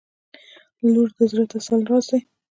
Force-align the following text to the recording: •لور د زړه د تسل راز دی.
•لور 0.91 1.09
د 1.17 1.19
زړه 1.31 1.43
د 1.47 1.49
تسل 1.51 1.81
راز 1.89 2.05
دی. 2.11 2.19